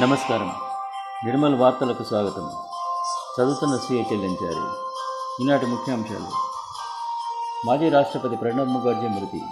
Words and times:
నమస్కారం. 0.00 0.54
నిర్మల్ 1.24 1.60
వార్తలకు 1.60 2.02
స్వాగతం. 2.02 2.50
చదువుతున్న 3.40 3.76
శ్రీ 3.76 4.00
చెల్లించారు. 4.00 4.76
ఈనాటి 5.42 5.66
ముఖ్యాంశాలు. 5.66 6.28
మాజీ 7.66 7.88
రాష్ట్రపతి 7.88 8.36
ప్రణబ్ 8.36 8.68
ముఖర్జీ 8.68 9.08
మృతి. 9.08 9.42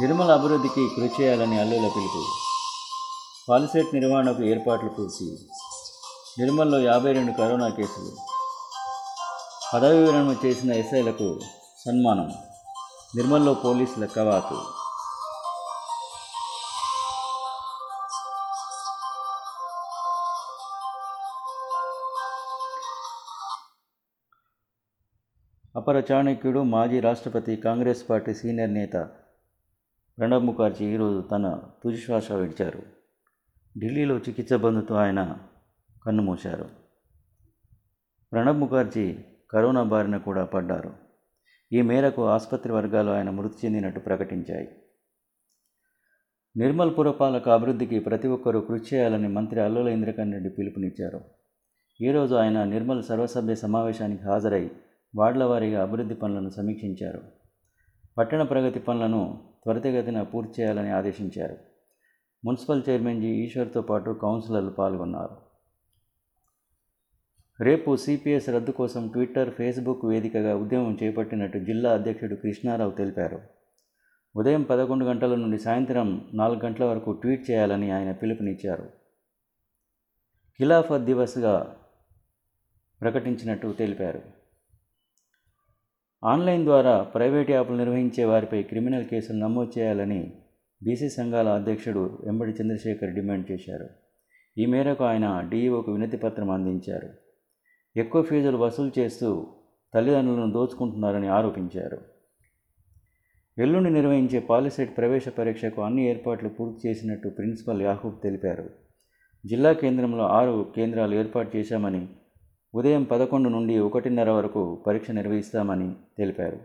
నిర్మల 0.00 0.32
అభివృద్ధికి 0.32 0.88
కృషి 0.88 1.22
చేయాలని 1.22 1.60
అల్లుల 1.60 1.88
పిలుపు. 1.96 2.24
పాలిసెట్ 3.48 3.94
నిర్వహణకు 3.94 4.42
ఏర్పాట్లు 4.42 4.88
పూర్తి. 4.88 5.38
నిర్మల్లో 6.38 6.80
యాభై 6.80 7.12
రెండు 7.12 7.32
కరోనా 7.32 7.68
కేసులు. 7.68 8.16
పదవి 9.74 9.98
విరమణ 9.98 10.46
చేసిన 10.46 10.72
ఎస్ఐలకు 10.72 11.40
సన్మానం. 11.86 12.34
నిర్మల్లో 13.16 13.54
పోలీసుల 13.54 14.04
కవాతు. 14.04 14.79
అపర 25.76 26.02
చాణక్యుడు 26.12 26.60
మాజీ 26.60 27.00
రాష్ట్రపతి 27.00 27.56
కాంగ్రెస్ 27.56 28.10
పార్టీ 28.10 28.34
సీనియర్ 28.34 28.74
నేత 28.74 28.92
ప్రణబ్ 30.18 30.44
ముఖర్జీ 30.44 30.84
ఈరోజు 30.84 31.20
తన 31.20 31.60
తుదిశ్వాస 31.84 32.32
విడిచారు. 32.32 32.82
ఢిల్లీలో 33.78 34.18
చికిత్స 34.18 34.52
పొందుతూ 34.52 34.94
ఆయన 34.94 35.38
కన్నుమూశారు 36.06 36.66
ప్రణబ్ 38.32 38.58
ముఖర్జీ 38.58 39.18
కరోనా 39.50 39.82
బారిన 39.82 40.16
కూడా 40.16 40.44
పడ్డారు. 40.44 40.92
ఈ 41.72 41.82
మేరకు 41.82 42.26
ఆసుపత్రి 42.26 42.72
వర్గాలు 42.72 43.10
ఆయన 43.10 43.30
మృతి 43.30 43.66
చెందినట్టు 43.66 44.00
ప్రకటించాయి. 44.00 44.68
నిర్మల్ 46.56 46.98
పురపాలక 46.98 47.48
అభివృద్ధికి 47.48 47.98
ప్రతి 47.98 48.28
ఒక్కరూ 48.28 48.60
కృషి 48.60 48.96
చేయాలని 48.96 49.28
మంత్రి 49.28 49.60
అల్లుల 49.60 49.88
ఇంద్రకరణ్ 49.88 50.32
రెడ్డి 50.32 50.50
పిలుపునిచ్చారు. 50.50 51.20
ఈరోజు 52.00 52.34
ఆయన 52.34 52.64
నిర్మల్ 52.64 53.02
సర్వసభ్య 53.02 53.54
సమావేశానికి 53.54 54.22
హాజరై 54.22 54.70
వార్డుల 55.16 55.44
వారీగా 55.44 55.82
అభివృద్ధి 55.82 56.14
పనులను 56.14 56.48
సమీక్షించారు. 56.48 57.22
పట్టణ 58.18 58.42
ప్రగతి 58.42 58.80
పనులను 58.80 59.40
త్వరితగతిన 59.64 60.22
పూర్తి 60.22 60.62
చేయాలని 60.62 60.90
ఆదేశించారు. 60.90 61.56
Municipal 62.44 62.82
chairman 62.88 63.22
G. 63.22 63.28
ఈశ్వర్తో 63.28 63.82
పాటు 63.82 64.10
కౌన్సిలర్లు 64.10 64.70
పాల్గొన్నారు. 64.70 65.36
రేపు 67.62 67.96
సిపిఎస్ 67.96 68.48
రద్దు 68.48 68.70
కోసం 68.70 69.08
ట్విట్టర్ 69.08 69.54
ఫేస్బుక్ 69.54 70.04
వేదికగా 70.04 70.56
ఉద్యమం 70.56 70.98
చేపట్టినట్టు 71.02 71.58
జిల్లా 71.58 71.92
అధ్యక్షుడు 71.92 72.34
కృష్ణారావు 72.34 72.90
తెలిపారు. 72.90 73.40
ఉదయం 74.36 74.62
పదకొండు 74.62 75.04
గంటల 75.04 75.34
నుండి 75.34 75.58
సాయంత్రం 75.58 76.30
నాలుగు 76.34 76.60
గంటల 76.64 76.84
వరకు 76.84 77.12
ట్వీట్ 77.12 77.50
చేయాలని 77.50 77.90
ఆయన 77.90 78.12
పిలుపునిచ్చారు. 78.12 78.82
ఖిలాఫత్ 80.58 81.02
దివస్గా 81.02 81.76
ప్రకటించినట్టు 83.00 83.72
తెలిపారు. 83.72 84.39
ఆన్లైన్ 86.24 86.64
ద్వారా 86.64 87.02
ప్రైవేట్ 87.02 87.50
యాప్లు 87.50 87.76
నిర్వహించే 87.76 88.24
వారిపై 88.24 88.62
క్రిమినల్ 88.62 89.04
కేసులు 89.04 89.38
నమోదు 89.38 89.78
చేయాలని 89.78 90.32
బీసీ 90.82 91.08
సంఘాల 91.08 91.48
అధ్యక్షుడు 91.48 92.18
ఎంబడి 92.26 92.50
చంద్రశేఖర్ 92.50 93.14
డిమాండ్ 93.14 93.50
చేశారు. 93.50 93.88
ఈ 94.58 94.66
మేరకు 94.66 95.04
ఆయన 95.04 95.46
డీఈఓకు 95.50 95.92
వినతి 95.92 96.16
పత్రం 96.16 96.50
అందించారు. 96.50 97.08
ఎక్కువ 97.96 98.22
ఫీజులు 98.22 98.56
వసూలు 98.56 99.00
చేస్తూ 99.00 99.46
తల్లిదండ్రులను 99.94 100.52
దోచుకుంటున్నారని 100.52 101.28
ఆరోపించారు. 101.28 101.98
ఎల్లుండి 103.58 103.90
నిర్వహించే 103.90 104.40
పాలిసెట్ 104.40 104.96
ప్రవేశ 104.96 105.28
పరీక్షకు 105.28 105.82
అన్ని 105.82 106.04
ఏర్పాట్లు 106.04 106.48
పూర్తి 106.48 106.88
చేసినట్టు 106.88 107.28
ప్రిన్సిపల్ 107.28 107.82
యాహూబ్ 107.82 108.22
తెలిపారు. 108.22 108.70
జిల్లా 109.46 109.72
కేంద్రంలో 109.72 110.24
ఆరు 110.24 110.72
కేంద్రాలు 110.76 111.14
ఏర్పాటు 111.14 111.56
చేశామని 111.56 112.08
ఉదయం 112.74 113.04
పదకొండు 113.04 113.48
నుండి 113.48 113.78
ఒకటిన్నర 113.78 114.30
వరకు 114.30 114.84
పరీక్ష 114.86 115.10
నిర్వహిస్తామని 115.10 115.96
తెలిపారు. 116.18 116.58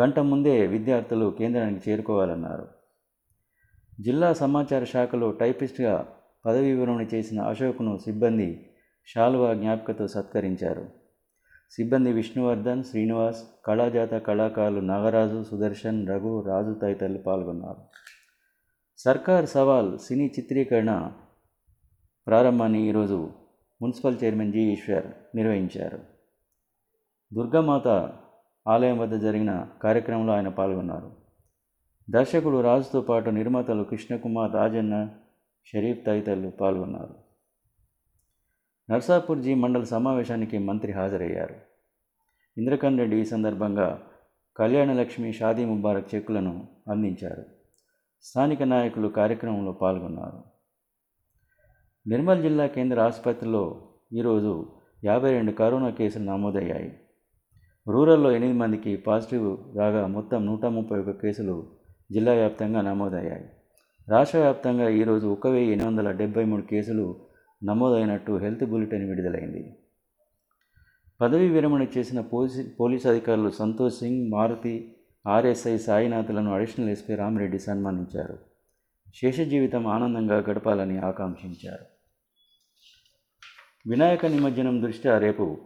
గంట 0.00 0.18
ముందే 0.18 0.66
విద్యార్థులు 0.66 1.34
కేంద్రానికి 1.38 1.90
చేరుకోవాలన్నారు. 1.90 2.68
జిల్లా 4.00 4.32
సమాచార 4.32 4.84
శాఖలో 4.84 5.30
టైపిస్ట్గా 5.30 6.08
పదవీ 6.46 6.72
విరమణ 6.72 7.06
చేసిన 7.14 7.40
అశోక్ను 7.40 7.98
సిబ్బంది 7.98 8.70
శాలువా 9.14 9.54
జ్ఞాపికతో 9.54 10.08
సత్కరించారు. 10.08 10.86
సిబ్బంది 11.70 12.12
విష్ణువర్ధన్ 12.12 12.84
శ్రీనివాస్ 12.84 13.42
కళాజాత 13.66 14.14
కళాకారులు 14.14 14.80
నాగరాజు 14.80 15.44
సుదర్శన్ 15.50 16.08
రఘు 16.08 16.44
రాజు 16.46 16.74
తదితరులు 16.82 17.18
పాల్గొన్నారు. 17.18 17.76
సర్కార్ 18.98 19.46
సవాల్ 19.46 19.98
సినీ 19.98 20.26
చిత్రీకరణ 20.26 21.12
ప్రారంభాన్ని 22.26 22.88
ఈరోజు 22.88 23.30
మున్సిపల్ 23.82 24.18
చైర్మన్ 24.24 24.52
జి 24.52 24.60
ఈశ్వర్ 24.60 25.06
నిర్వహించారు. 25.36 25.98
దుర్గామాత 27.34 27.88
ఆలయం 28.68 28.98
వద్ద 28.98 29.14
జరిగిన 29.14 29.68
కార్యక్రమంలో 29.82 30.32
ఆయన 30.32 30.48
పాల్గొన్నారు. 30.48 31.12
దర్శకుడు 32.10 32.60
రాజుతో 32.60 33.00
పాటు 33.00 33.30
నిర్మాతలు 33.30 33.84
కృష్ణకుమార్ 33.84 34.52
రాజన్న 34.52 35.10
షరీఫ్ 35.66 36.06
తదితరులు 36.06 36.48
పాల్గొన్నారు. 36.48 37.14
నర్సాపూర్ 38.90 39.38
జీ 39.38 39.54
మండల 39.54 39.82
సమావేశానికి 39.82 40.58
మంత్రి 40.58 40.92
హాజరయ్యారు. 40.92 41.54
ఇంద్రకరణ్ 42.58 42.98
రెడ్డి 42.98 43.16
ఈ 43.16 43.24
సందర్భంగా 43.24 44.02
కళ్యాణలక్ష్మి 44.56 45.32
షాదీ 45.32 45.64
ముబారక్ 45.64 46.14
చెక్కులను 46.14 46.66
అందించారు. 46.90 47.44
స్థానిక 48.22 48.62
నాయకులు 48.62 49.08
కార్యక్రమంలో 49.08 49.72
పాల్గొన్నారు. 49.72 50.59
నిర్మల్ 52.06 52.42
జిల్లా 52.42 52.66
కేంద్ర 52.66 53.00
ఆసుపత్రిలో 53.00 53.82
ఈరోజు 54.12 54.66
యాభై 55.04 55.30
రెండు 55.30 55.52
కరోనా 55.52 55.90
కేసులు 55.90 56.24
నమోదయ్యాయి. 56.24 57.00
రూరల్లో 57.88 58.30
ఎనిమిది 58.30 58.58
మందికి 58.58 58.96
పాజిటివ్ 58.96 59.78
రాగా 59.78 60.06
మొత్తం 60.06 60.46
నూట 60.46 60.64
ముప్పై 60.64 60.98
ఒక్క 60.98 61.10
కేసులు 61.10 61.66
జిల్లా 62.12 62.32
వ్యాప్తంగా 62.32 62.80
నమోదయ్యాయి. 62.80 63.44
రాష్ట్ర 64.08 64.38
వ్యాప్తంగా 64.38 64.88
ఈరోజు 64.88 65.26
ఒక 65.26 65.46
వెయ్యి 65.46 65.72
ఎనిమిది 65.72 65.98
వందల 65.98 66.10
డెబ్బై 66.10 66.44
మూడు 66.44 66.62
కేసులు 66.62 67.16
నమోదైనట్టు 67.64 68.32
హెల్త్ 68.32 68.64
బులెటిన్ 68.64 69.08
విడుదలైంది. 69.08 69.76
పదవీ 71.20 71.48
విరమణ 71.48 71.86
చేసిన 71.98 72.20
పోలీసు 72.20 72.76
పోలీసు 72.80 73.08
అధికారులు 73.08 73.50
సంతోష్ 73.50 73.94
సింగ్ 73.94 74.32
మారుతి 74.32 74.96
ఆర్ఎస్ఐ 75.26 75.78
సాయినాథులను 75.78 76.52
అడిషనల్ 76.52 76.88
ఎస్పీ 76.88 77.14
రామిరెడ్డి 77.14 77.58
సన్మానించారు. 77.58 78.49
శేష 79.14 79.40
జీవితం 79.40 79.86
ఆనందంగా 79.86 80.38
గడపాలని 80.38 80.98
ఆకాంక్షించారు. 80.98 81.84
వినాయక 83.90 84.26
నిమజ్జనం 84.26 84.82
దృష్ట్యా 84.82 85.18
రేపు 85.18 85.58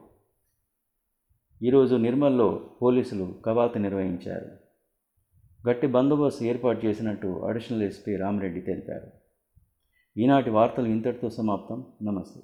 ఈరోజు 1.62 1.94
నిర్మల్లో 1.94 2.77
పోలీసులు 2.82 3.43
కవాతు 3.47 3.78
నిర్వహించారు. 3.78 4.50
గట్టి 5.69 5.87
బందోబస్తు 5.87 6.44
ఏర్పాటు 6.44 6.87
చేసినట్టు 6.87 7.27
అడిషనల్ 7.27 7.82
ఎస్పీ 7.82 8.16
రామిరెడ్డి 8.16 8.60
తెలిపారు. 8.60 9.10
ఈనాటి 10.21 10.50
వార్తలు 10.50 10.87
ఇంతటితో 10.87 11.31
సమాప్తం. 11.31 11.87
నమస్తే. 12.03 12.41